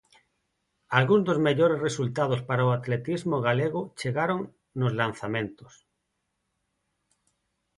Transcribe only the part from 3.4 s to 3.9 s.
galego